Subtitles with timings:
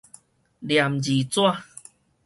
[0.61, 1.55] 黏字紙